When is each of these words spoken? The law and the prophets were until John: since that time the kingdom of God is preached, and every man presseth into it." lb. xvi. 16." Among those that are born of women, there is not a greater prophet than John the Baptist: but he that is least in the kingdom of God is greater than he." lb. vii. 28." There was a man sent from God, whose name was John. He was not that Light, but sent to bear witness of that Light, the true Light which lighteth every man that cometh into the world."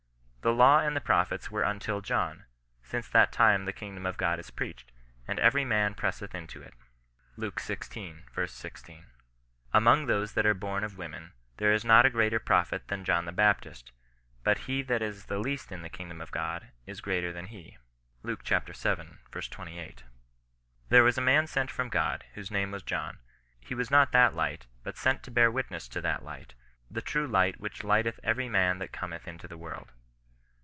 The 0.43 0.51
law 0.51 0.79
and 0.79 0.95
the 0.95 1.01
prophets 1.01 1.51
were 1.51 1.61
until 1.61 2.01
John: 2.01 2.45
since 2.81 3.07
that 3.09 3.31
time 3.31 3.65
the 3.65 3.71
kingdom 3.71 4.07
of 4.07 4.17
God 4.17 4.39
is 4.39 4.49
preached, 4.49 4.91
and 5.27 5.37
every 5.37 5.63
man 5.63 5.93
presseth 5.93 6.33
into 6.33 6.63
it." 6.63 6.73
lb. 7.37 7.51
xvi. 7.51 8.49
16." 8.49 9.05
Among 9.71 10.07
those 10.07 10.33
that 10.33 10.47
are 10.47 10.55
born 10.55 10.83
of 10.83 10.97
women, 10.97 11.33
there 11.57 11.71
is 11.71 11.85
not 11.85 12.07
a 12.07 12.09
greater 12.09 12.39
prophet 12.39 12.87
than 12.87 13.05
John 13.05 13.25
the 13.25 13.31
Baptist: 13.31 13.91
but 14.43 14.57
he 14.65 14.81
that 14.81 15.03
is 15.03 15.29
least 15.29 15.71
in 15.71 15.83
the 15.83 15.89
kingdom 15.91 16.21
of 16.21 16.31
God 16.31 16.69
is 16.87 17.01
greater 17.01 17.31
than 17.31 17.45
he." 17.45 17.77
lb. 18.23 19.05
vii. 19.31 19.47
28." 19.51 20.03
There 20.89 21.03
was 21.03 21.19
a 21.19 21.21
man 21.21 21.45
sent 21.45 21.69
from 21.69 21.89
God, 21.89 22.23
whose 22.33 22.49
name 22.49 22.71
was 22.71 22.81
John. 22.81 23.19
He 23.59 23.75
was 23.75 23.91
not 23.91 24.11
that 24.13 24.33
Light, 24.33 24.65
but 24.81 24.97
sent 24.97 25.21
to 25.21 25.29
bear 25.29 25.51
witness 25.51 25.95
of 25.95 26.01
that 26.01 26.25
Light, 26.25 26.55
the 26.89 27.03
true 27.03 27.27
Light 27.27 27.59
which 27.59 27.83
lighteth 27.83 28.19
every 28.23 28.49
man 28.49 28.79
that 28.79 28.91
cometh 28.91 29.27
into 29.27 29.47
the 29.47 29.55
world." 29.55 29.91